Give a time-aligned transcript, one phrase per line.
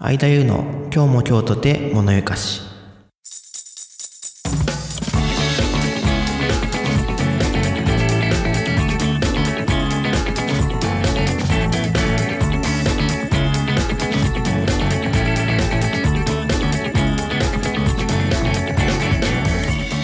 [0.00, 0.60] 相田優の
[0.94, 2.62] 今日も今日とて物ゆかし。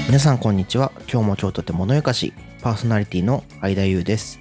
[0.09, 0.91] 皆さんこんにちは。
[1.03, 2.33] 今日も今日とて物ゆかし
[2.63, 4.41] パーソナリティの相田優です。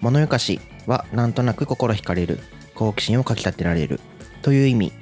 [0.00, 2.38] 物ゆかしはなんとなく心惹かれる
[2.74, 4.00] 好奇心をかきたてられる
[4.46, 4.92] という意味。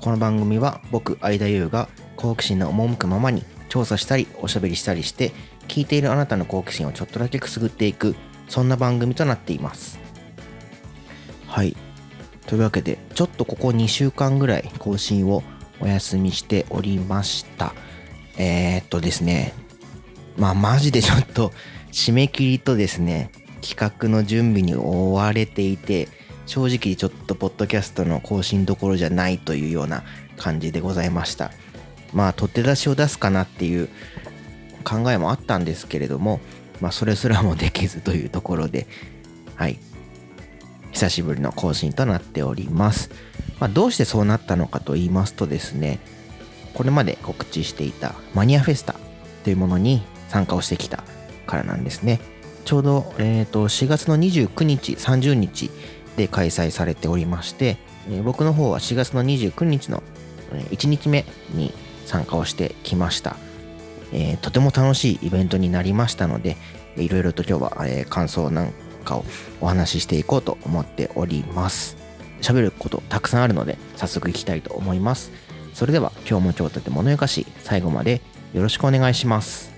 [0.00, 5.30] この番組は僕相田優が好奇心の赴くままに調査したりおしゃべりしたりして
[5.68, 8.16] 聞いているあなたの好奇心をちょっとだけくすぐっていく
[8.48, 10.00] そんな番組となっています。
[11.46, 11.76] はい。
[12.48, 15.44] というわけでちょっとここ2週間ぐらい更新を
[15.78, 17.74] お休みしておりました。
[18.36, 19.54] えー、っとですね。
[20.36, 21.52] まあマジで ちょっと
[21.92, 26.08] 締め切りとですね企画の準備に追われていて
[26.46, 30.02] 正直ちょっとポッドキャストの更新どころじゃないというような
[30.36, 31.50] 感じでございました。
[32.12, 33.88] まあ取って出しを出すかなっていう
[34.84, 36.40] 考えもあったんですけれども
[36.80, 38.86] まあそれすらもできずというところで
[39.56, 39.78] はい。
[40.92, 43.10] 久しぶりの更新となっております、
[43.58, 46.00] まあ、どうしてそうなったのかと言いますとですね
[46.74, 48.94] これまで告知していたマニアフェスタ
[49.42, 51.02] というものに参加をしてきた
[51.46, 52.20] からなんですね。
[52.64, 55.70] ちょうど、えーと、4月の29日30日
[56.16, 60.02] で開催されておりまして、えー、僕の方は4月の29日の
[60.70, 61.24] 1日目
[61.54, 61.72] に
[62.04, 63.36] 参加をしてきました、
[64.12, 66.56] えー、とても楽しいイベントになりましたので
[66.96, 68.72] いろいろと今日は、えー、感想なん
[69.04, 69.24] かを
[69.60, 71.96] お話ししていこうと思っております。
[72.42, 75.32] 喋ることたくさんあるので早速いきたいと思います。
[75.72, 78.20] それでは今日も今日とても物よかし最後まで
[78.52, 79.71] よろしくお願いします。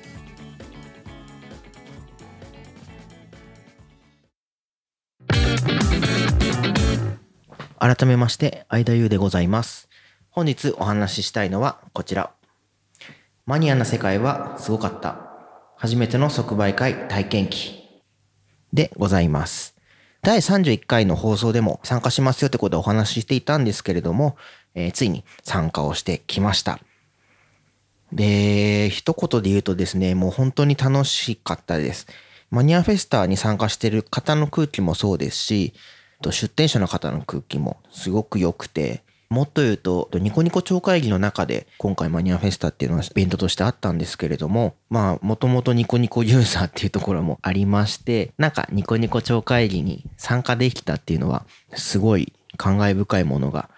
[7.87, 9.91] 改めまして、相田優でございます。
[10.31, 12.33] 本日お話ししたいのはこちら。
[13.45, 15.19] マニアな世界はすごかった。
[15.77, 18.03] 初めての即売会体験記
[18.73, 19.77] でございます。
[20.23, 24.39] 第31回の放送でも参加しますよってことでお話ししていたんですけれども、
[24.75, 26.81] えー、ついに参加をしてきました。
[28.15, 32.06] で、一言で言うとですね、もう本当に楽しかったです。
[32.50, 35.75] マニアフェスタに参加してる方の空気もそうですし、
[36.30, 53.70] 出店者の方の空気もすごく良くて、もっと言うと、ニコニコ超会議の中で、今回マニアフェスタっていうのはイベントとしてあったんですけれども、まあ、もともとニコニコユーザーっていうところもありまして、なんかニコニコ超会議に参加できたっていうのは、すごい感慨深いものが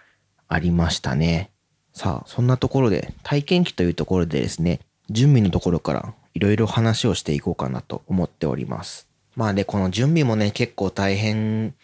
[0.48, 1.50] ありましたね。
[1.94, 9.08] さあ、そんなところで、体験記というところでですね、準備のところからいろいろ話をしていこうかなと思っております。
[9.36, 11.74] まあで、この準備もね、結構大変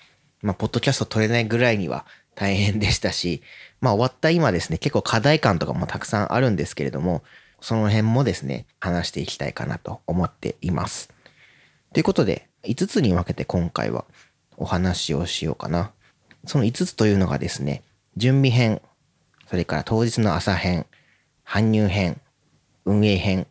[0.42, 2.04] まあ、ポッドキャスト撮れないぐらいには
[2.34, 3.42] 大変でしたし、
[3.80, 7.22] まあ、終わった今ですね、結構課題感とかもたくさんあるんですけれども、
[7.60, 11.10] その辺もですね、話していきたいかなと思っています。
[11.92, 14.04] ということで、5つに分けて今回は
[14.56, 15.92] お話をしようかな。
[16.47, 17.82] その5つというのがですね、
[18.16, 18.82] 準備編、
[19.48, 20.86] それから当日の朝編、
[21.47, 22.20] 搬入編、
[22.84, 23.47] 運営編、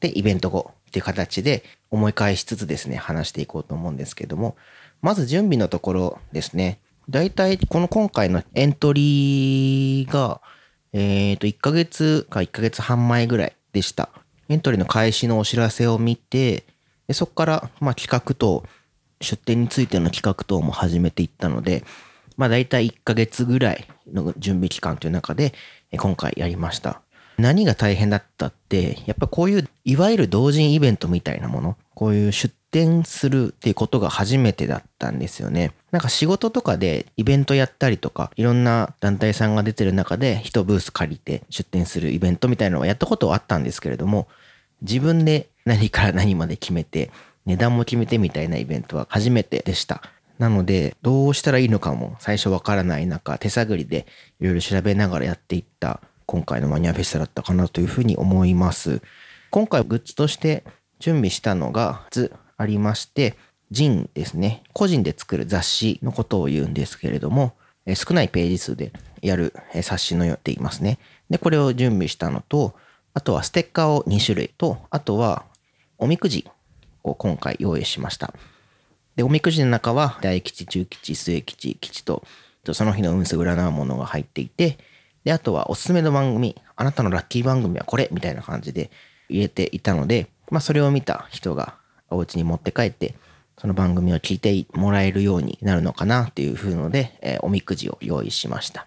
[0.00, 4.56] で、イベント後っていう形で思い返しつつですね、話していこうと思うんですけども、
[5.02, 6.80] まず準備のところですね。
[7.08, 10.40] だいたいこの今回のエントリーが、
[10.92, 14.10] えっ、ー、と、1ヶ月か1ヶ月半前ぐらいでした。
[14.48, 16.64] エントリーの開始のお知らせを見て、
[17.08, 18.64] でそこから、ま、企画等、
[19.20, 21.84] 出展についての企画等も始めていったので、
[22.36, 25.52] まあ、だいたい1ヶ月ぐらいの準備期間という中で、
[25.98, 27.02] 今回やりました。
[27.38, 35.72] 何が大変だったって、やっぱこういう、いわゆる同人イベントみたいなもの、こういう出展するっていうことが初めてだったんですよね。
[35.90, 44.28] なんか仕事とかでイベントやったりとか、いろんな団体さんが出てる中で一ブース借りて出展するイベントみたいなのをやったことはあったんですけれども、
[44.82, 47.10] 自分で何から何まで決めて、
[47.46, 50.02] 値段も決めてみたいなイベントは初めてでした。
[50.38, 54.06] なので、どうしたらいいのかも最初わからない中、手探りで
[54.40, 59.02] いろいろ調べながらやっていった今回のマニアフェスタだったかなというふうに思います。
[59.50, 60.64] 今回グッズとして
[61.00, 62.06] 準備したのが
[62.60, 63.36] ありまして、
[63.70, 64.62] ジンですね。
[64.74, 67.54] 個人で作る雑誌のことを言うんですけれども、
[67.94, 68.92] 少ないページ数で
[69.22, 70.98] やる冊子のよっていますね。
[71.30, 72.74] で、これを準備したのと、
[73.14, 75.44] あとはステッカーを2種類と、あとは
[75.96, 76.46] おみくじ
[77.02, 78.34] を今回用意しました。
[79.16, 82.24] で、おみくじの中は大吉、中吉、末吉、吉と、
[82.72, 84.76] その日の運勢占うものが入っていて、
[85.24, 88.90] で、あとはおすすめの番組、あなたのラッキー番組はこれみたいな感じで
[89.30, 91.79] 入れていたので、まあそれを見た人が
[92.10, 93.14] お家に持って帰って、
[93.58, 98.86] その番組を聞いてもらえるようになるのかなっていう風ので、えー、おみくじを用意しました。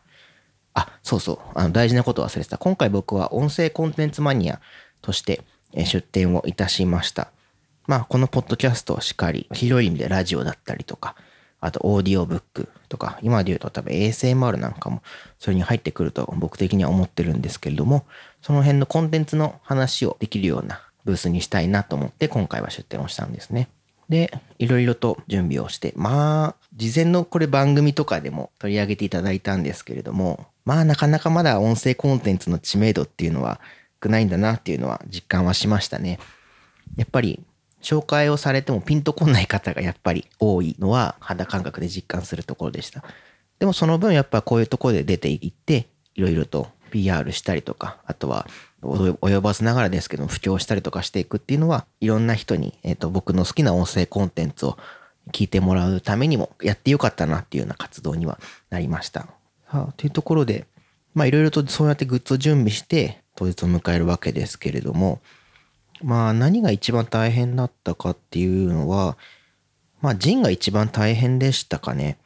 [0.73, 2.57] あ、そうそう、あの大事なこと忘れてた。
[2.57, 4.59] 今回僕は音声コンテンツマニア
[5.01, 5.41] として
[5.75, 7.29] 出展をいたしました。
[7.85, 11.15] まあ、このポッドキャストしかり、広い意味でラジオだったりとか、
[11.59, 15.01] あとオーディオブックとか、今で言うと多分 ASMR なんかも
[15.37, 18.05] それに入ってくると僕的には思ってるんですけれども、
[18.41, 23.69] その辺のコンテンツの話をできるようなブースにしたいなと思って今回は出展をしたんですね。
[24.09, 33.59] で、いろいろと準備をして、まあ、事前のこれ番組とかでも取り上げていただいたんですけれども、まあなかなかまだ音声コンテンツの知名度っていうのは
[34.03, 36.19] 少ないんだなっていうのは実感はしましたね。
[36.95, 37.43] やっぱり
[37.81, 43.03] 紹介をされてもピンとこない方がやっぱり多いのは肌感覚で実感するところでした。
[43.59, 48.47] でもその分やっぱこういうところで出ていっていろいろと PR したりとかあとは
[48.83, 54.77] 及ばずながらですけど布教したりとかしていくっていうのはいろんな人に、えーと、僕の好きな音声コンテンツを
[55.31, 59.21] 聞いてもらうためにもやってよかったなっていうような活動にはなりました。
[59.71, 60.67] さあというところで
[61.15, 65.21] まあいろいろとそうやってグッズを準備して当日を迎えるわけですけれども
[66.03, 69.17] まあ何が一番大変だったかっていうのは、
[70.01, 72.17] まあジンが一番大変でしたかね。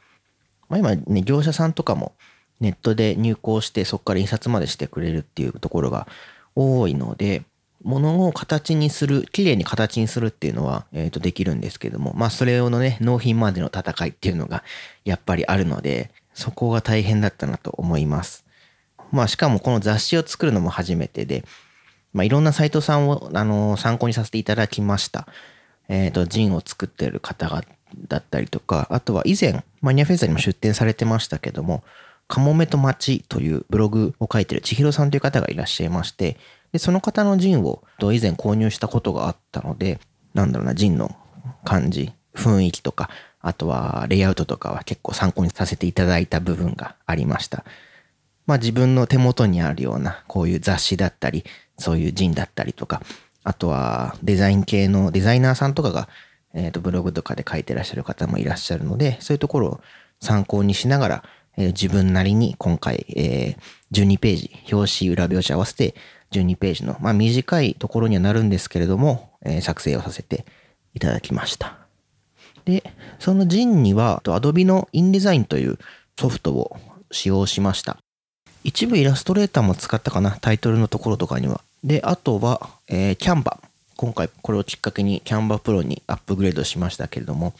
[0.68, 2.12] まあ今ね、業者さんとかも
[2.60, 6.06] ネットで入稿してそこから印刷までしてくれるっていうところが
[6.54, 7.42] 多いので、
[7.84, 14.64] 物を形にする、綺麗に形にするっていうのは、え、ー、と、できるんですけども、まあそれをのね、納品までの戦いっていうのが
[15.04, 18.44] やっぱりあるので、そこが大変だったなと思います。
[19.12, 21.44] まあしかもこの雑誌を作るのも初めてで、
[22.12, 25.26] まあ、いろんなサイトさんを、あの、参考にさせていただきました。
[25.88, 27.62] えっ、ー、と、ジンを作ってる方が、
[28.08, 31.82] だったりとか、あとは以前、マニアフェスタにも出展されてましたけども、
[32.28, 36.36] カモメと街というブログを書いてる千尋さんという方がいらっしゃいまして、
[36.72, 39.98] で、その方のジンを以前購入したことがあったので、
[40.34, 41.16] なんだろうな、ジンの
[41.64, 43.08] 感じ、雰囲気とか、
[43.40, 47.64] あとはレイアウトとかは結構参考にさせていただいた部分がありました。
[48.46, 51.44] まあ自分の手元にあるようなこういう雑誌だったり、
[51.78, 53.00] そういうジンだったりとか、
[53.44, 56.08] あとはデザイン系のデザイナーさんとかが、
[56.52, 59.80] えー、とブログとかで書いてらっしゃる方もいらっしゃるので、そういうところを
[60.20, 61.24] 参考にしながら、
[61.58, 65.94] えー、自分なりに今回、えー、12ページ、表紙、裏表紙合わせて
[66.30, 70.46] 12ページの、まあ短いところにはなるんですけれども、えー、作成をさせて
[70.94, 71.76] いただきました。
[72.64, 72.84] で、
[73.18, 75.78] そのジンには Adobe の InDesign という
[76.18, 76.76] ソフトを
[77.10, 77.98] 使用しました。
[78.62, 81.62] 一部イラストレーターも使ったかな、タイトルのところとかには。
[81.82, 83.60] で、あとは、えー、キャンバ。
[83.96, 87.54] 今回これをきっかけにキャンバプロにアップグレードしましたけれども、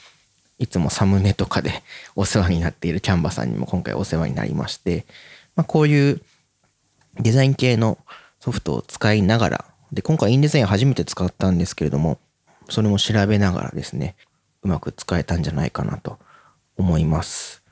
[0.59, 1.83] いつもサムネとかで
[2.17, 5.07] お世話になっているキャンバさんにも今回お世話になりまして、
[5.57, 6.21] まあ、こういう
[7.21, 7.99] デザイン系の
[8.41, 12.19] ソフトを使いながら、で、今回インデザイン初めて使ったんですけれども、
[12.69, 14.15] それも調べながらですね、
[14.63, 16.19] うまく使えたんじゃないかなと
[16.77, 17.63] 思います。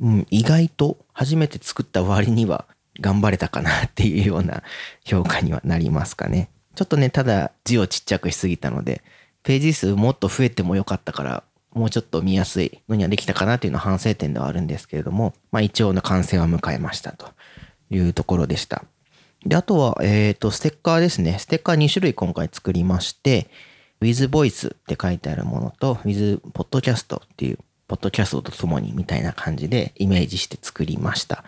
[0.00, 2.66] うん、意外と初めて作った割には
[3.00, 4.62] 頑張れたかなっていうような
[5.04, 6.48] 評価にはなりますかね。
[6.74, 9.02] ちょっとね、ただ字をちっちゃくしすぎたので、
[9.42, 11.44] ページ数もっと増えてもよかったから、
[11.74, 17.32] もうちょっと見やすいのにはできたかなというのは反省点ではあるんですけれども、まあ一応の完成は迎えましたと
[17.90, 18.84] いうところでした。
[19.44, 21.38] で、あとは、えっ、ー、と、ステッカーですね。
[21.38, 23.48] ステッカー2種類今回作りまして、
[24.00, 31.44] with voice って書いてあるものと、with podcast っていう、ポッドキャストとともにみたいな感じでイメージして作りました。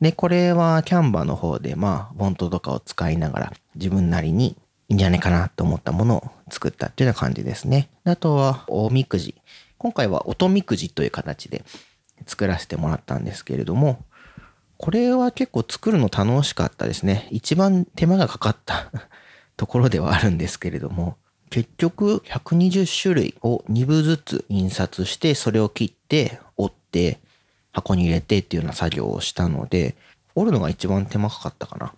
[0.00, 4.56] で、これはキャンバーの方で、まあ、フォントとかを使いながら自分なりに
[4.92, 7.88] いいんじゃないかなと思ったものを作ったっていうような感じですね。
[8.04, 9.34] あとは、おみくじ。
[9.78, 11.64] 今回は音みくじという形で
[12.26, 14.04] 作らせてもらったんですけれども、
[14.76, 17.26] これは結構作るの楽しかったですね。
[17.30, 18.92] 一番手間がかかった
[19.56, 21.16] ところではあるんですけれども、
[21.48, 27.18] 結局120種類を2部ずつ印刷して、それを切って折って、
[27.72, 29.96] 箱に入れてっていうような作業をしたので、
[30.34, 31.92] 折るのが一番手間かかったかなっ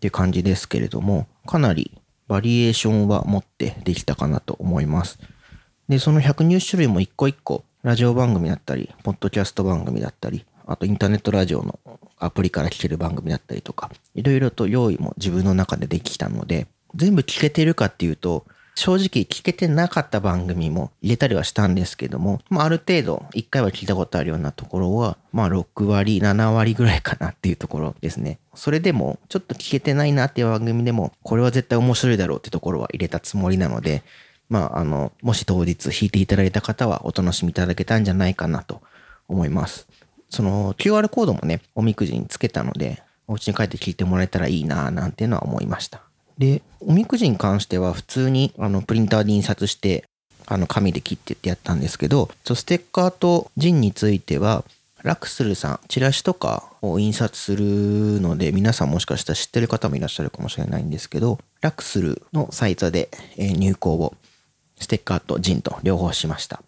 [0.00, 5.18] ていう感じですけれども、かなりバリエーションは持ってできたかなと思います。
[5.88, 11.78] で、その120種類も一個一個、ラジオ番組だったり、ポッドキャスト番組だったり、あとインターネットラジオの
[12.18, 16.66] アプリから聞ける番組だったりとか、いろいろと用意も自分の中でできたので、
[16.96, 18.44] 全部聞けてるかっていうと、
[18.76, 28.38] 正直聞けてなかった番組も入れたりはしたんですけども、まあ、ある程度1回は聞いたことあるようなところは、まあ6割、7割ぐらいかなっていうところですね。
[28.54, 34.02] それでもちょっと聞けてないなっていう番組でも、これは絶対面白いだろうってところは入れたつもりなので、
[34.50, 38.82] まああの、もし当日弾いていただいた方はお楽しみいただけたんじゃないかなと
[39.26, 39.88] 思います。
[40.28, 46.05] その QR コードもね、おみくじにつけたので、お家に帰って聞いてもらえたらいいなぁなんていうのは思いました。
[46.38, 50.04] で、おみくじに関しては普通にあのプリンターで印刷して、
[50.46, 54.64] あの紙で切ってってやったんですけど、ステッカーとジンについては、
[55.02, 64.14] ラクスルさん、チラシとかを印刷するので、皆さんもしかしたら知ってる方もいらっしゃるかもしれないんですけど、ラクスルのサイトで入稿を、
[64.78, 66.62] ステッカーとジンと両方しました。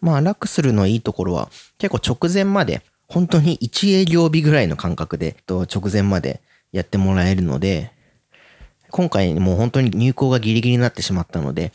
[0.00, 6.40] まあ、ラクスルのいいところは、結構直前まで、本当に1営業日ぐらいの感覚で、直前まで
[6.72, 7.90] やってもらえるので、
[8.92, 11.72] 今回もう本当に入稿がギリギリになってしまったので、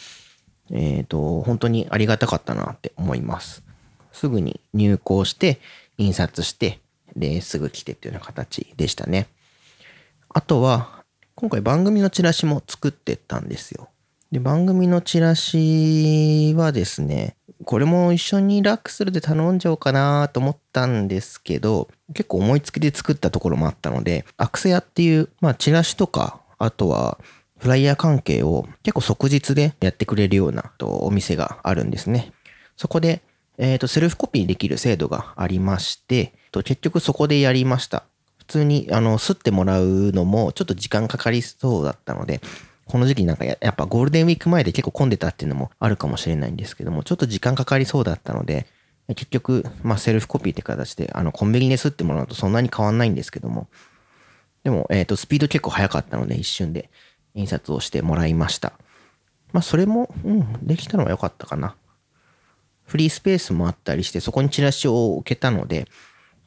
[0.72, 3.64] えっ、ー、と、本当にありがたかったなって思います。
[4.12, 5.60] すぐに入稿して、
[5.98, 6.80] 印刷して、
[7.16, 9.28] で、すぐ来てっていうような形でしたね。
[10.30, 13.90] あとは、今回番組のチラシも作ってったんですよ。
[14.32, 27.18] で、番組のチラシはですね、これも一緒にラックスルで頼んじゃおうかなと思ったんですけど、結構思いつきで作ったところもあったので、アクセアっていう、まあチラシとか、あとは
[27.60, 32.32] フライヤー関係を結構即日でやってくれるようなお店があるんですね。
[32.76, 33.22] そこで
[33.58, 38.04] えっ、ー、と、セルフコピーできる制度がありまして、と結局そこでやりました。
[38.38, 42.40] 普通に、あの、吸ってもらうのもちょっと時間かかりそうだったので、
[42.86, 48.68] この時期なんかやっぱゴールデンウィーク前で結構混んでたっていうのもあるかもしれないんですけども、ちょっと時間かかりそうだったので、
[49.10, 53.68] 結局、まあ、セルフコピーって形で、あの、コンビニで吸ってもらうとそんなに変わんないんですけども、
[54.68, 56.90] でも、えっ、ー、と、スピード結構速かったので、一瞬で
[57.36, 58.74] 印刷をしてもらいました。
[59.54, 61.78] まあ、それも、うん、できたのは良かったかな。
[62.86, 65.88] フリースペースもあったりして、そこにチラシを置けたので、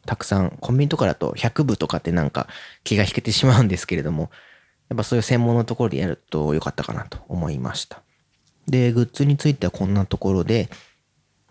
[0.05, 2.47] たくさん、コンビニとかだと100部とかってなんか
[2.85, 4.31] 気が引けてしまうんですけれども、
[4.91, 8.03] やっぱそういう専門のところでやると良かったかなと思いました。
[8.69, 10.69] で、グッズについてはこんなところで、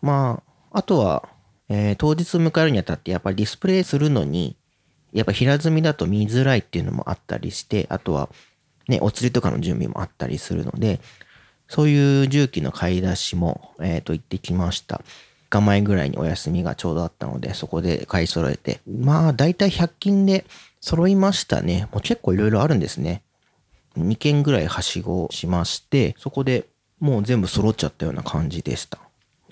[0.03, 1.29] まあ、あとは、
[1.67, 4.58] えー、当日迎えるにあたってやっぱりディスプレイするのに、
[5.13, 8.29] やっぱ平積みだと見づらいっていうのもあったりして、あとは、
[8.87, 10.99] ね、お釣りとかの準備もあったりするので、
[11.67, 14.97] そういう重機の買い出しも、えっ、ー、と、行ってきました。
[14.97, 15.01] 3
[15.49, 18.81] 日前ぐらいにお休みがちょうどあったので、そこで買い揃えて。
[18.87, 20.45] まあ、だいたい100均で
[20.81, 21.87] 揃いましたね。
[21.91, 23.21] もう結構いろいろあるんですね。
[23.97, 26.65] 2件ぐらいはしごしまして、そこで
[26.99, 28.99] もう全部揃っちゃったような感じでした。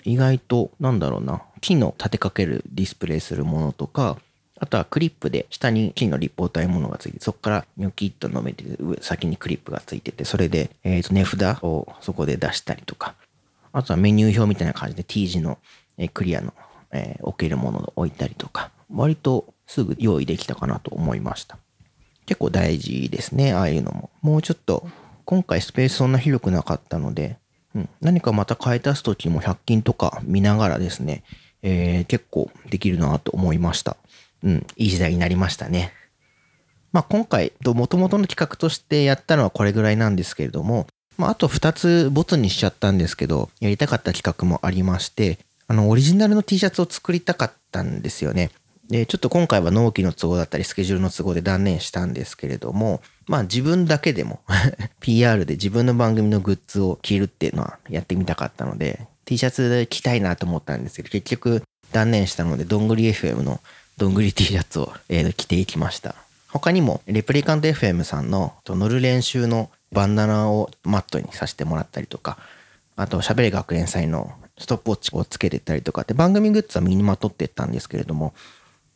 [0.04, 4.18] 意外と、なんだろうな、木の立てかけるディスプレイするものとか、
[4.60, 13.14] あとはクリップで下に金の立方体ものがついて、そこからニョキッと飲めて、上、先にクリップがついてて、それで、えっ、と、値札をそこで出したりとか、
[13.72, 15.58] あとはメニュー表みたいな感じで T 字の、
[15.96, 16.52] えクリアの、
[16.92, 21.58] えー、置けるものを置いたりとか、割とすぐ用意できたかなと思いました。
[22.26, 24.10] 結構大事ですね、ああいうのも。
[24.22, 24.88] もうちょっと、
[25.24, 27.36] 今回スペースそんな広くなかったので、
[27.74, 31.22] うん、何かまた買い足すときも100均とか見ながらですね、
[31.62, 33.96] えー、結構できるなと思いました。
[34.42, 35.92] うん、いい時代になりましたね。
[36.92, 48.50] まあ、今回、もともとの企画としてやったのはこれぐらいなんですけれども、まあ、あと2つボツにしちゃったんですけど、やりたかった企画もありまして、あの、オリジナルの T シャツを作りたかったんですよね。
[48.88, 54.40] で、ちょっと今回は納期の都合だったり、スケジュールの都合で断念したんですけれども、まあ自分だけでも
[55.00, 63.60] PR で自分の番組のグッズを着るっていうのはやってみたかったので、T シャツ着たいなと思ったんですけど、結局断念したので、どんぐり FM の
[63.98, 66.14] どんぐり T シャツを、えー、着ていきました。
[66.52, 72.38] 他にも、レプリカント FM さんの乗る練習のバンダナをマットにさせてもらったりとか、
[72.94, 78.34] あと、喋れ学園祭のストップウォッチをつけてたりとかって番組グッズは身にまとってったんですけれども、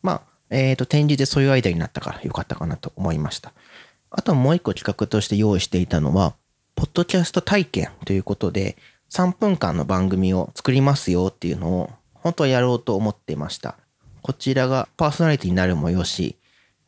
[0.03, 3.53] まあ、えっ、ー、と、展示でそういうアイデアになったからよかったかなと思いました。
[4.11, 6.35] あともう一個企画として用意していたのは、
[6.77, 8.77] ポッドキャスト体験ということで、
[9.11, 13.77] 3分間の番組を作りますよっていうのを、本当はやろうと思っていました。
[14.23, 16.37] こちらがパーソナリティになるもよし、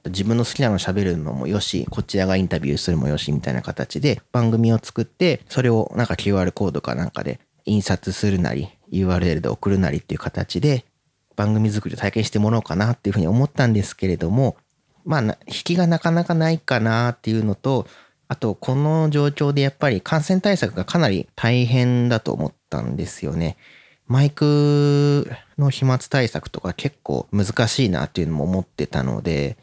[0.07, 10.85] 自分の好きなの喋るのもよし、こちらがインタビューするもよしみたいな形で番組を作って、それをなんか QR コードかなんかで印刷するなり、URL で送るなりっていう形で
[11.37, 14.57] 番組作りを体験してもらおうかなっていうふうに思ったんですけれども、
[15.05, 17.87] まあ、引きがなかなかないかなっていうのと、
[18.29, 23.57] あと、この状況でやっぱり感染対策がかなり大変だと思ったんですよね。
[24.07, 29.57] マイクの飛沫対策とか結構難しいなっていうのも思ってたので、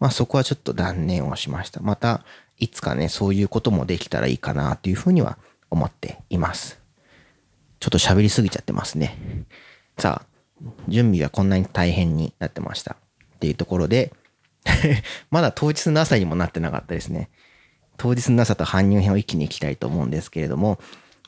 [0.00, 1.80] まあそこはちょっと断念をしました。
[1.80, 2.24] また
[2.58, 5.38] いつかね、そういうこともできたらいいかなっていうふうには
[5.70, 6.80] 思っています。
[7.80, 9.18] ちょっと喋りすぎちゃってますね。
[9.98, 10.26] さあ、
[10.88, 12.96] 準備はこんなに大変になってました。
[13.36, 14.12] っていうところで
[15.30, 17.28] まだ当日の朝にもなってなかったですね。
[17.96, 20.78] 当日の朝と搬入編を一気に行きたいと思うんですけれども、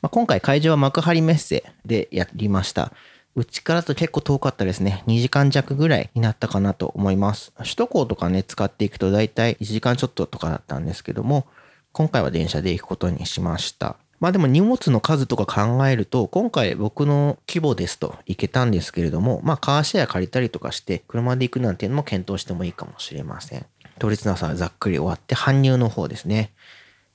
[0.03, 2.93] まあ、今回会場は幕張メッセでやりました。
[3.37, 5.05] うちからと結構遠かったですね。
[5.07, 7.53] 2時間弱ぐらいになったかなと思います。
[7.59, 11.47] 首都高とかね、使っていくと大体1時間ちょっととかだったんですけども、
[11.93, 13.97] 今回は電車で行くことにしました。
[14.21, 23.67] まあでも荷物の数とか考えると、今回僕の規模ですと行けたんですけれども、まあカーシェア借りたりとかして、車で行くなんていうのも検討してもいいかもしれません。
[23.99, 26.53] 統一なさざっくり終わって、搬入の方ですね。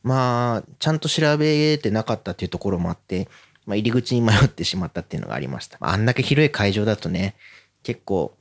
[0.04, 3.28] まあ、ちゃんと調べてなかったっていうところもあって、
[3.66, 5.78] まあ、入り口に迷ってしまったっていうのがありました。
[5.80, 7.36] あんだけ広い会場だとね、
[7.84, 8.36] 結構、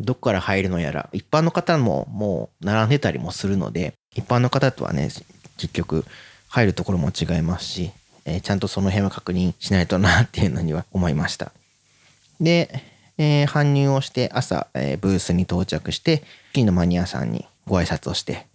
[0.00, 5.08] どっから入るのやら、一般の方ももう並んでたりもするので、一般の方とはね、
[5.56, 6.04] 結局、
[6.48, 7.90] 入るところも違いますし、
[8.24, 11.52] えー、ちゃんとその辺は確認しないとなっていうのには思いました。
[12.40, 12.82] で、
[13.18, 18.46] えー、搬入をして朝、えー、ブースに到着して、金のマニアさんにご挨拶をして、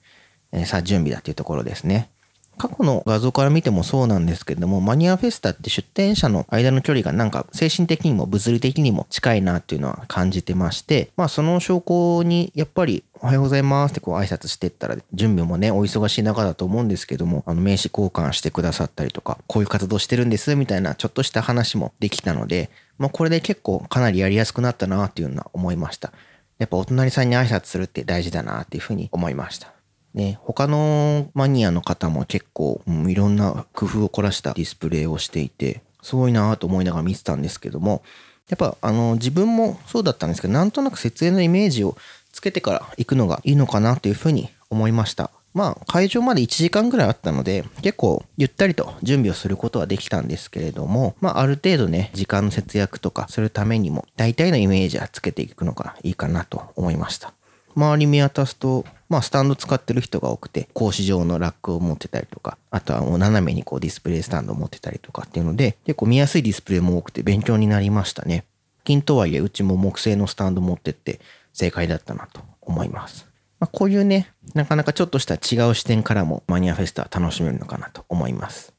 [0.51, 2.10] えさあ準備だっていうところですね。
[2.58, 26.12] 過去の画像から見てもそうなんですけども、マニアフェスタって出店者の間の距離がなんか精神的にも物理的にも近いなっていうのは感じてまして、まあその証拠にやっぱりおはようございますってこう挨拶してったら、準備もね、お忙しい中だと思うんですけども、あの名刺交換してくださったりとか、こういう活動してるんですみたいなちょっとした話もできたので、まあこれで結構かなりやりやすくなったなっていうのは思いました。
[26.60, 29.74] やっぱお隣さんに挨拶するって大事だなっていうふうに思いました。
[30.13, 38.03] ね、他のマニアの方も結構、うん、いろんな工夫を凝らしたディスプレイをしていて、すごいなと思いながら見てたんですけども、
[38.50, 41.96] やっぱあの自分もそうだったんですけど、なんとなく設営のイメージを
[42.32, 45.32] つけてから行くのがいいのかなというふうに思いました。
[45.53, 57.34] まあ会場まで1時間ぐらいあったので結構ゆったりと準備をすることはできたんですけれどもまあある程度ね時間の節約とかするためにも大体のイメージはつけていくのがいいかなと思いました。
[57.75, 68.46] 周り見渡すとまあ、スタンド使ってる人が多くて、格子状のラックを持ってたりとか、あとはもう斜めにこうディスプレイスタンドを持ってたりとかっていうので、結構見やすいディスプレイも多くて勉強になりましたね。
[68.86, 71.20] 金とはいえ、うちも木製のスタンド持ってって
[71.51, 73.27] 正解だったなと思います。
[73.60, 78.74] まあ、こういうね、なかなかちょっとした違う視点からもマニアフェスタ楽しめるのかなと思います。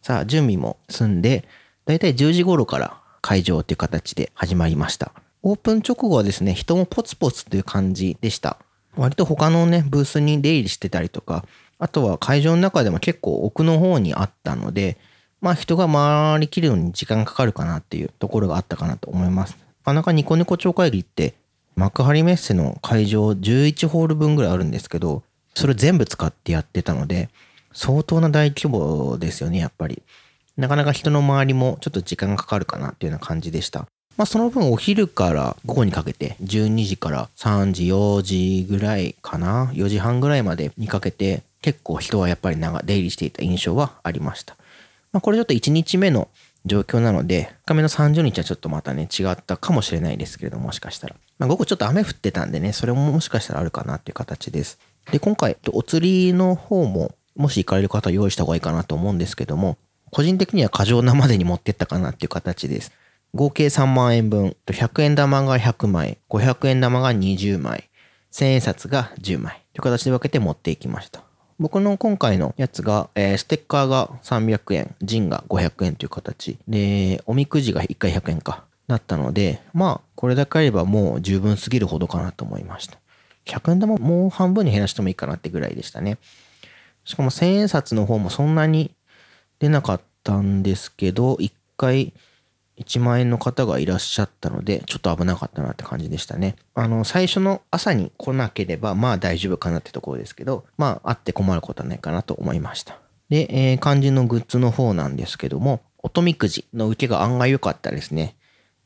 [0.00, 1.44] さあ、準備も済んで、
[1.84, 5.12] だいたい10時頃から会場っていう形で始まりました。
[5.42, 8.56] オープン直後はですね、人もポツポツという感じでした。
[8.96, 11.44] 割と他のね、ブースに出入りしてたりとか、
[11.78, 14.98] あとは会場の中でも結構奥の方にあったので、
[15.40, 19.56] まあ人が回りきるのに時間かかるかなっていうところがあったかなと思います。
[19.84, 21.34] なかなかニコニコ超会議って
[21.76, 25.22] 幕張メッセの会場11ホール分ぐらいあるんですけど、
[25.54, 27.30] それ全部使ってやってたので、
[27.72, 30.02] 相当な大規模ですよね、やっぱり。
[30.56, 33.86] なかなか人の周りもちょっと時間がかかるかなっていうような感じでした。
[34.16, 44.56] まあ、その分お昼から午後にかけて12時から3時4時ぐらいかな？4時半ぐらいまでにかけて結構人はやっぱり出入りしていた印象はありました。
[45.12, 46.28] まあ、これちょっと1日目の
[46.66, 51.16] 状況なので、深めの30日はちょっとまたね、違ったかもしれないですけれども、もしかしたら。
[51.38, 54.78] まあ、午後ちょっと雨降ってたんでね、それももしかしたらあるかなっていう形です。
[55.10, 59.78] で、今回、お釣りの方も、もし行かれる方は用意した方がいいかなと思うんですけども、
[60.10, 62.92] 個人的には過剰なまでに持ってったかなっていう形です。
[63.34, 67.88] 合計3万円分、100円玉が100枚、500円玉が20枚、
[68.32, 71.22] 1000円札が10枚という形で分けて持っていきました。
[71.58, 82.98] 僕の今回のやつが、えー、ステッカーが300円、ジンが500円という形で、おみくじが1回100円か、だったので、まあ、これだけあればもう十分すぎるほどかなと思いました。
[83.46, 86.18] 100円玉もう半分に減らしてもいいかなってぐらいでしたね。
[87.04, 88.94] しかも1000円札の方もそんなに
[89.60, 92.12] 出なかったんですけど、1回
[92.80, 96.56] 1万円の方がいらっしゃったので、ちょっと危なかったなって感じでしたね。
[96.74, 102.98] あの、最初の朝に来なければ、まあ大丈夫かなってところですけど、まああって困ることはないかなと思いました。
[103.28, 108.36] で、えー、肝心のグッズの方なんですけども、音みくじの受けが案外良かったですね。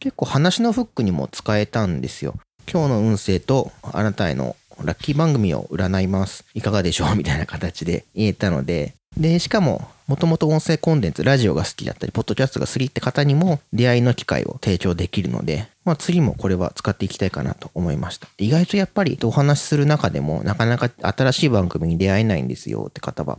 [0.01, 2.35] 結構話のフックにも使えたんですよ。
[2.71, 6.45] 今日の運勢とあなたへのラッキー番組を占います。
[6.55, 7.15] いかがでしょう？
[7.17, 18.27] みたいな形で言えたので、で、しかも、もともと音声コンテンツ、ラジオが好きだったり、ポッドキャストが好きって方にも出会いの機会を提供できるので、まあ次もこれは使っていきたいかなと思いました。
[18.39, 23.39] 意外とやっぱりお話しする中でもなかなか新しい番組に出会えないんですよって方は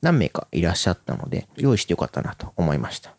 [0.00, 3.14] 何名かいらっしゃったので、用意してよかったなと思いました。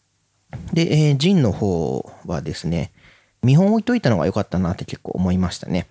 [0.74, 2.92] で、えー、ジンの方はですね、
[3.44, 5.86] 見本置いといたのが良かったなって結構思いましたね。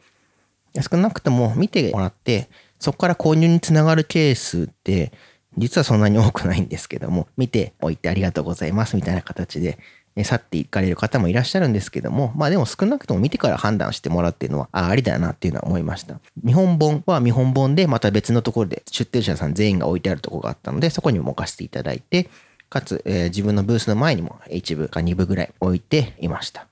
[0.83, 5.13] 少なくとも見てもらって、そこから購入につながるケースって
[5.57, 9.79] 実はそんなに多くないんですけども、見ておいてありがとうございますみたいな形で、
[10.23, 16.21] 去っていかれる方もいらっしゃるんですけども、まあでも少なくとも見てから判断してもらうっていうのは、あありだなっていうのは思いました。
[16.43, 22.29] 見本本は見本本で、また別のところで出店者さん全員が置いてあるところがあったので、そこにも置かせていただいて、
[22.71, 26.67] かつ、えー、自分のブースの前にも1部か2部ぐらい置いていました。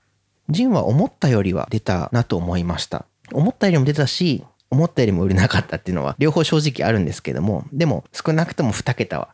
[0.49, 3.05] ジンは思ったよりは出たなと思いました。
[3.31, 9.29] 思ったよりも出たし、思ったよりも売れなかったっていうのは両方正直あるんですけども、でも少なくとも2桁は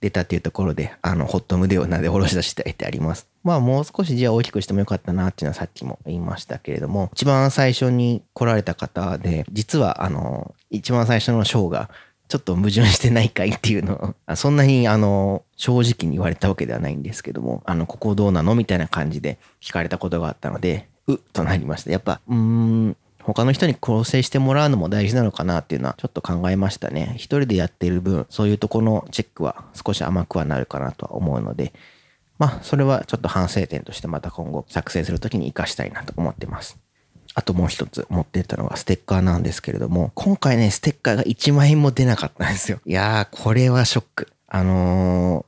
[0.00, 3.26] 出たっていうところで、あの、ホットムデオナでおろし出していってあります。
[3.42, 11.90] まあもう少し字は大きくしてもよかったなっていうのはさっきも言いましたけれども、一番最初に来られた方で、実はあの、一番最初の章が、
[12.28, 21.90] ちょっと矛盾してないかいっていうのを、そんなにあの、正直に言われたわけではないんですけども、あの、ここどうなのみたいな感じで聞かれたことがあったので、うっとなりました。
[21.90, 27.14] やっぱ、うーん、他の人に構成してもらうのも大事なのかなっていうのはちょっと考えましたね。
[27.16, 31.72] 一人でやっている分、そういうとこのチェックは少し甘くはなるかなとは思うので、
[32.38, 36.78] まあ、それはちょっと反省点としてまた今後作成するときに活かしたいなと思ってます。
[37.34, 42.80] あともう一つ持ってったのがステッカーなんですけれども、今回ね、ステッカーが1万円も出なかったんですよ。
[42.84, 44.28] いやー、これはショック。
[44.48, 45.46] あの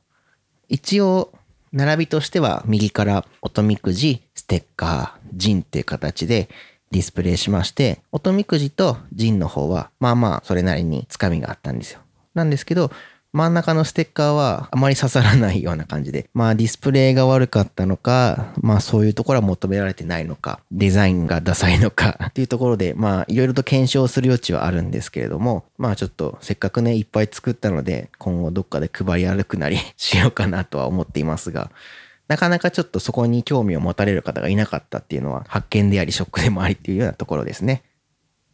[0.69, 1.31] ー、一応、
[1.71, 6.49] 並びとしては右から音みくじ、ステッカー、ジンっていう形で
[6.91, 11.99] ディスプレイしまして、音みくじとジンの方は、まあまあ、それなりにつかみがあったんですよ。
[12.33, 12.91] なんですけど、
[13.33, 31.69] 真ん中のステッカーはあまり刺さらないような感じで、まあディスプレイが悪かったのか、まあそういうところは求められてないのか、デザインがダサいのか っていうところで、まあいろいろと検証する余地はあるんですけれども、まあちょっとせっかくね、いっぱい作ったので、今後どっかで配り歩くなり しようかなとは思っていますが、
[32.27, 37.83] なかなかちょっとそこに興味を持たれる方がいなかったっていうのは発見でありショックでもありっていうようなところですね。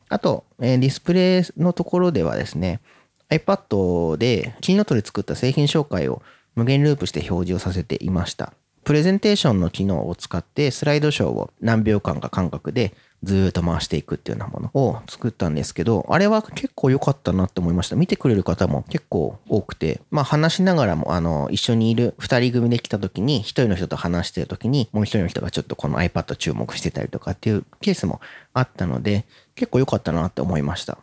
[0.10, 2.82] あと、えー、ディスプレイのところではですね、
[3.30, 6.22] iPad でキーノートで作った製品紹介を
[6.56, 8.54] 無限ループして表示をさせていました。
[8.84, 12.94] プレゼンテーションの機能を使ってスライドショーを何秒間か間隔で
[13.24, 17.96] ずっと回していくっていうようなものを作ったんですけど、あれは結構良かったなって思いました。
[17.96, 28.20] 見てくれる方も結構多くて、まあ話しながらも、あの、一緒にいる二人組で来た時に、一人の人と話してる時に、もう一人の人がちょっとこの iPad 注目してたりとかっていうケースも
[28.54, 30.98] あったので、結構良かったなって思いました。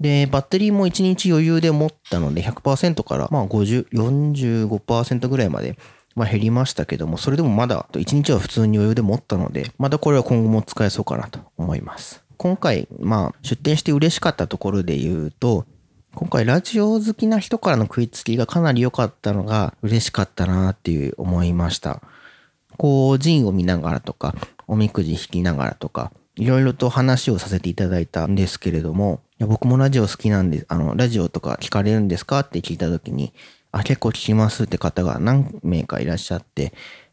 [0.00, 5.76] で、バッテリーも1日余裕で持ったので100%からまあ50、45%ぐらいまで
[6.20, 12.22] まあ減りましたけども、それでもまだ1日は普通に余裕で持ったので、またこれは今後も使えそうかなと思います。
[12.36, 15.64] 今回、まあ出展して嬉しかったところで言うと、
[16.14, 22.02] 今回ラジオ好きな人からの食いつきがかなり良かったのが嬉しかったなっていう思いました。
[22.76, 24.34] こう、ジンを見ながらとか、
[24.66, 33.32] おみくじ引きながらとか、いろいろと話をさせていただいたんですけれども、いや僕もラジオ好きなんで、あの、ラジオとか聞かれるんですかって聞いたときに、
[33.72, 36.72] あ、結構聞きますって方が何名かいらっしゃって、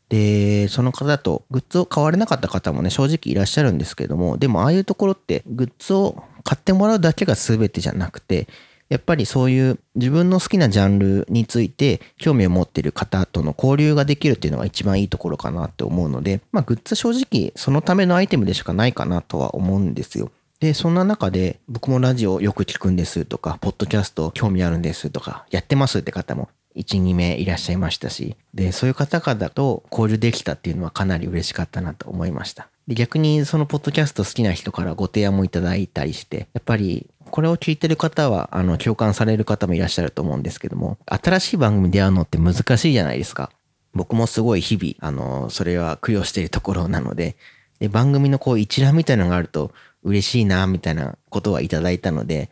[0.09, 8.47] で、その方とグッズを買われなかった方もね、正直いらっしゃるんですけども、でもああいうところってグッズを買ってもらうだけが全てじゃなくて、
[8.89, 20.31] やっぱりそういう自分の好きなジャンルについて興味を持っている方との交流ができるっていうのが一番いいところかなって思うので、まあグッズ正直そのためのアイテムでしかないかなとは思うんですよ。
[20.59, 32.69] で、そんな中で、僕もラジオよく聞くんですとか、ポッドキャスト興味あるんですとか、やってますって方も1、2名いらっしゃいましたし、で、そういう方々と交流できたっていうのはかなり嬉しかったなと思いました。
[32.87, 43.51] で、逆にそのポッドキャスト好きな人からご提案もいただいたりして、やっぱりこれを聞いてる方は、あの、共感される方もいらっしゃると思うんですけども、新しい番組に出会うのって難しいじゃないですか。
[43.93, 47.35] 僕もすごい日々、あの、それは供養しているところなので、
[47.79, 49.71] で、番組のこう一覧みたいなのがあると、
[50.07, 52.49] 嬉しいな、みたいなことはいただいたので、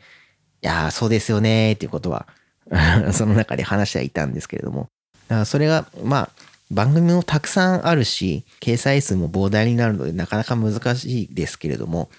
[0.62, 2.28] いやそうですよね、っていうことは
[3.13, 4.89] その中で話してはいたんですけれども。
[5.28, 6.30] だからそれが、まあ、
[6.72, 12.10] 番組もたくさんあるし、掲載数も膨大になるので、なかなか難しいですけれども、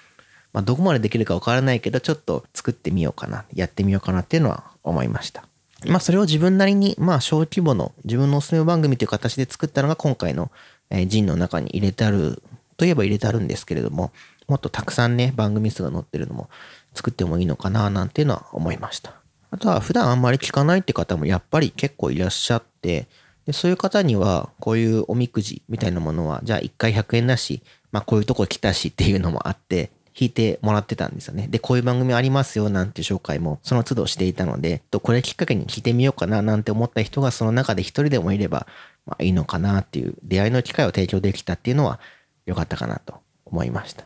[0.53, 5.45] まあ、どこまでできるかわからないけど、ちょっと作ってみようかな、やってみようかなっていうのは思いました。
[5.85, 10.51] まあ、それを自分なりに、まあ、小規模の自分のおすすめ番組という形で作ったのが今回の、
[10.91, 12.43] えー、ジンの中に入れてある
[12.77, 14.13] といえば入れてあるんですけれども、
[14.49, 16.49] もっとたくさんね、番組数が載ってるのも
[16.95, 19.15] 作ってもいいのかななんていうのは思いました。
[19.51, 23.07] あとは普段あんまり聞かないって方もやっぱり結構いらっしゃって、
[23.47, 31.47] でそういう方にはこういうおみくじみたいなものは、じゃあ1回100円だし、まあこういうとこ来たしっていうのもあって、弾いてもらってたんですよね。
[31.47, 38.67] で、こういう番組ありますよなんて紹介もその都度していたので、とこれきっかけに聞いてみようかななんて思った人がその中で一人でもいれば、
[39.05, 42.01] まあいいのかなっていう出会いの機会を提供できたっていうのは
[42.47, 44.05] 良かったかなと思いました。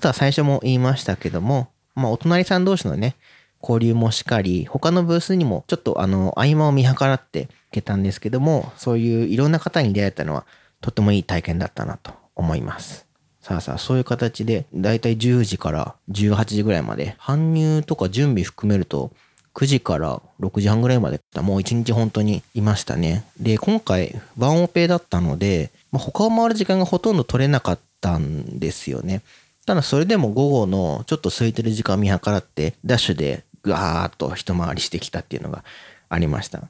[0.00, 3.16] あとは最初も言いましたけども、まあ、お隣さん同士のね、
[3.60, 10.46] 交流もしかり、他のブースにもちょっとあの、合間を見計らって行けたんですけども、そういういろんな方に出会えたのは、
[10.80, 13.04] とってもいい体験だったなと思います。
[13.42, 19.10] さあさあ、そういう形で、だいたい10時から18時ぐらいまで、搬入とか準備含めると、
[19.54, 23.26] 9時から6時半ぐらいまで、もう一日本当にいましたね。
[23.38, 29.20] で、今回、ワンオペだったので、まあ、他を回る時間がほとんど取れなかったんですよね。
[29.66, 35.64] ただそれでも午後のちょっと空いてる時間を見計らって、ダッシュでぐわーっと一回りしてきたっていうのが
[36.08, 36.62] ありました。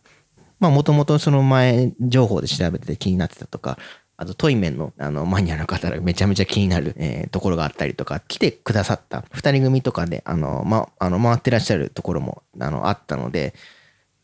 [0.59, 3.79] まあもともとその前情報で調べてて気になってたとか、
[4.17, 13.55] あとトイメンのあのマニアの方がめちゃめちゃ気になる、えー、ところがあったりとか、来てくださった二人組とかで、あの、ま、あの回ってらっしゃるところもあのあったので、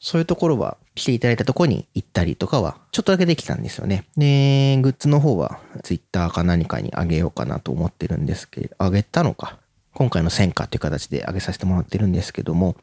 [0.07, 4.05] そういうところは来ていただいたとこに行ったりとかはちょっとだけできたんですよね。
[4.16, 9.59] で、グッズの方は Twitter か何かにあげようかなと思ってるんですけど、あげたのか。
[9.95, 12.77] 今回の戦果っていう形であげさせてもらってるんですけども、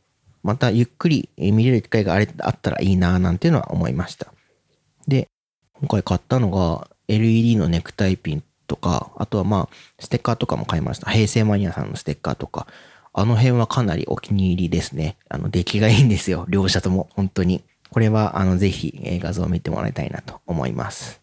[0.43, 4.33] またゆっくり見れる機会があったらいいななんていうのは思いました。
[5.07, 5.29] で、
[5.75, 11.09] 今回買ったのが LED のネクタイピンとか、あとはまあ、ステッカーとかも買いました。
[11.09, 12.67] 平成マニアさんのステッカーとか、
[13.13, 15.17] あの辺はかなりお気に入りですね。
[15.29, 16.45] あの、出来がいいんですよ。
[16.49, 17.63] 両者とも、本当に。
[17.91, 21.21] これは、あの、ぜひ、え画像を見てもらいたいなと思います。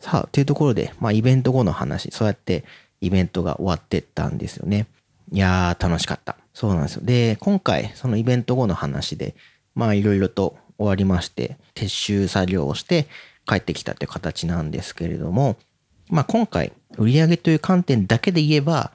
[0.00, 2.64] さあ、というところで、まあ、イベント後の話、そうやって
[3.00, 4.86] イベントが終わってったんですよね。
[5.30, 6.36] いやー、楽しかった。
[6.52, 7.02] そうなんですよ。
[7.04, 9.36] で、今回、そのイベント後の話で、
[9.76, 13.06] まあ、いろいろと終わりまして、撤収作業をして
[13.46, 15.56] 帰ってきたという形なんですけれども、
[16.08, 18.90] まあ、今回、売り上げという観点だけで言えば、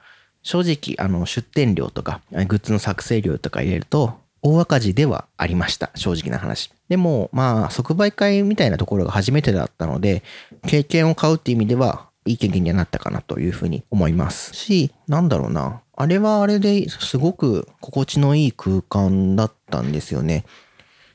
[0.46, 5.90] 正直、あの、出店料とか、グッズの作成料とか入れると、大赤字ではありました。
[5.96, 6.70] 正直な話。
[6.88, 10.22] でも、まあ、即売会みたいなところが初めてだったので、
[10.68, 15.80] 経験を買うっていう意味では、いい経験にはなったかなというふうに思いますし、なんだろうな。
[15.96, 20.44] あれはあれですごく心地のいい空間だったんですよね。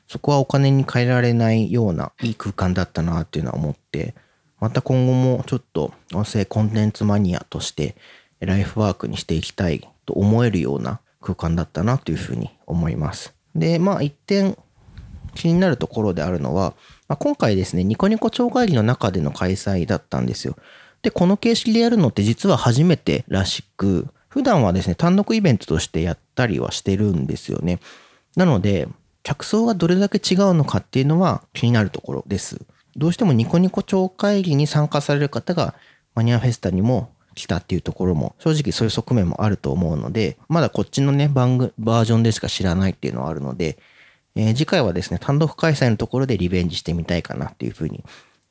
[0.08, 4.14] そこはお金に変えられないようないい空間だったなっていうのは思って、
[4.60, 7.96] また今後もちょっと音声コンテンツマニアとして
[8.46, 13.34] ライフワークにしていきたいと思えるような空間だったなというふうに思います。
[13.54, 14.56] で、まあ一点
[15.34, 16.74] 気になるところであるのは、
[17.08, 20.56] まあ、今回ですね、ニコニコ超会議の中での開催だったんですよ。
[21.02, 27.80] で、この形式でやるのって実は初めてらしく、普段はですね、単独イベントとしてやったりはしてるんですよね。
[28.36, 28.88] なので、
[29.22, 32.60] 客層がどれだけ違うのかっていうのは気になるところです。
[32.96, 35.74] どうしてもニコニコ超会議に参加される方が
[36.14, 43.78] マニアフェスタにも来たっていうところも正直そういう側面もあると思うので、まだこっちのね、番組、バージョンでしか知らないっていうのはあるので、
[44.34, 48.02] えー、次回はですね、単独開催のところでリベンジしてみたいかなっていうふうに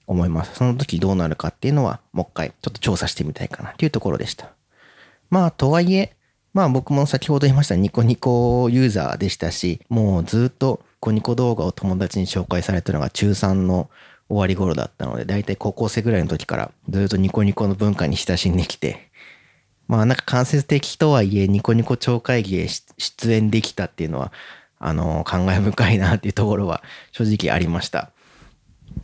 [0.07, 0.55] 思います。
[0.55, 4.51] その時どうなるかっていうのは、もう一回ちょっと調査してみたいかなっていうところでした。
[5.29, 6.15] まあ、とはいえ、
[6.53, 13.89] まあ僕も先ほど言いましたニコニコユーザーでしたし、もうずっとニコニコ動画を友達に紹介されたのが中3の
[14.31, 19.11] 終わり頃だったので、だいたい高校生ぐらいの時からずっとニコニコの文化に親しんできて、
[19.87, 24.31] まあなんか間接的とはいえニコニコ超会議へ出演できたっていうのは、
[24.79, 28.11] あの、感慨深いなっていうところは正直ありました。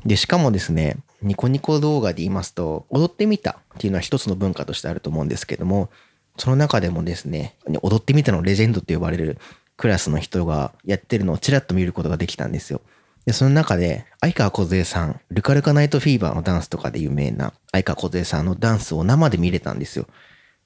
[0.05, 5.89] で、しかもですね、ニコニコ動画で言いますと、踊ってみたっていうのは一つの文化としてあると思うんですけども、
[6.37, 9.37] その中でもですね、踊ってみたのレジェンドと呼ばれる
[9.75, 12.81] クラスの人がやってるのをちらっと見ることができたんですよ。
[13.27, 20.07] で、その中で、相川梢さん、ルカルカナイトフィーバーのダンスとかで有名な相川梢さんのダンスを生で見れたんですよ。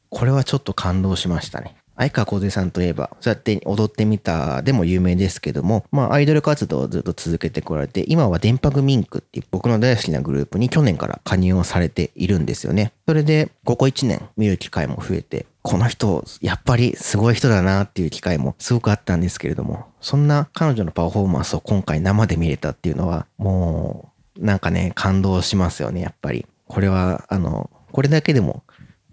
[0.10, 1.76] これはちょっと感動しましたね。
[1.98, 12.94] 相川梢さんといえば、そうやって踊ってみたでも有名ですけども、まあアイドル活動をずっと続けてこられて、今は電波グミンクっていう僕の大好きなグループに去年から加入をされているんですよね。
[13.08, 26.48] それで、ここ1年見る機会も増えて、この人、やっぱりすごい人だなっていう機会もすごくあったんですけれども、そんな彼女のパフォーマンスを今回生で見れたっていうのは、もう、なんかね、感動しますよね、やっぱり。
[26.68, 28.64] これは、あの、これだけでも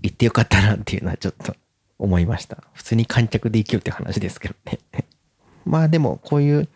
[0.01, 1.55] 言ってよかったなっていうのはちょっと
[1.99, 2.63] 思いました。
[2.73, 4.79] 普通に観客で生きるって話ですけどね
[5.67, 6.69] まあでも、こういう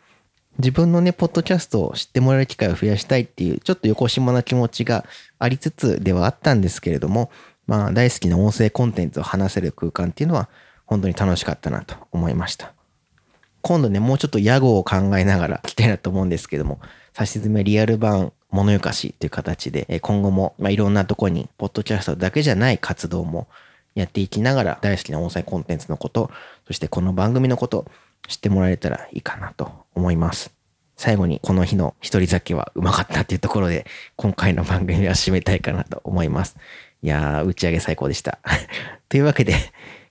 [0.58, 5.06] 自分のね、ポッドキャストを知ってもらえる機会を増やしたいっていう、ちょっと横島な気持ちが
[5.38, 7.30] ありつつではあったんですけれども、
[7.66, 10.48] まあ大好きな音声コンテンツを話せる空間っていうのは
[10.86, 12.72] 本当に楽しかったなと思いました。
[13.62, 16.80] 今度ね、もうちょっと屋号を考えながら来たいなと思うんですけども、
[17.14, 23.46] 差し詰めリアル版物ゆかしという形で、今後も、まあ、いろんなとこに、ポッドキャストだけじゃない活動も
[23.94, 26.30] やっていきながら大好きな音声コンテンツのこと、
[26.66, 27.86] そしてこの番組のこと、
[28.28, 30.52] 知ってもらえたらいいかなと思います。
[30.96, 36.56] 最後にこの日の一人酒はうまかったっていうところで、今回の番組は締めたいかなと思います。
[37.02, 38.38] いやー、打ち上げ最高でした。
[39.08, 39.54] というわけで、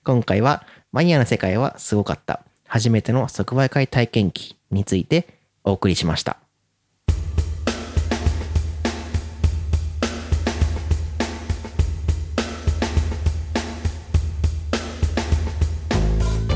[0.04, 2.42] 今回はマニアの世界はすごかった。
[2.66, 5.26] 初めての即売会体験記について
[5.64, 6.36] お送りしました。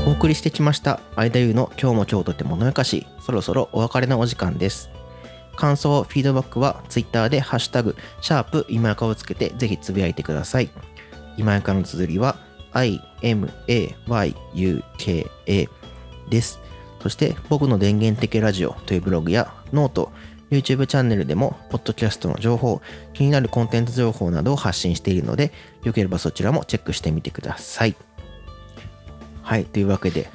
[0.05, 4.89] お送りしてきました間優の今日も今日とてものやかしそろそろお別れのお時間です
[5.57, 10.69] 感想フィードバックは Twitter でハッシュタグシャープ今やかをつけてぜひつぶやいてください
[11.35, 12.37] 今やかの綴りは
[12.73, 13.67] imayuka
[16.29, 16.59] です
[17.01, 20.11] そして僕の電源的ラジオというブログやノート
[20.49, 22.81] YouTube チャンネルでも、ポッドキャストの情報、
[23.13, 25.51] 気になるコンテンツ情報などを発信しているので、
[25.83, 27.95] よければそちらもチェックしてみてください。
[29.41, 30.29] はい、というわけで、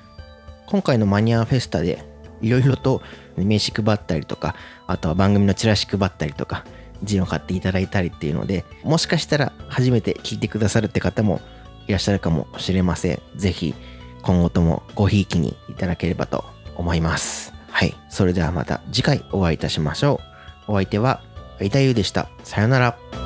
[0.66, 2.04] 今回のマニアフェスタで、
[2.42, 3.02] いろいろと
[3.36, 4.54] 名刺配ったりとか、
[4.92, 6.64] あとは番組のチラシ配ったりとか、
[7.02, 11.40] ジンを買っていただいたりっていうので、もしかしたら初めて聞いてくださるって方も
[11.88, 13.20] いらっしゃるかもしれません。
[13.34, 13.74] ぜひ、
[14.22, 16.44] 今後ともごひいきにいただければと
[16.76, 17.54] 思います。
[17.70, 17.94] はい。
[18.10, 20.20] それではまた次回お会いいたしましょ
[20.68, 20.72] う。
[20.72, 21.22] お相手は、
[21.60, 22.28] いたゆうでした。
[22.44, 23.21] さよなら。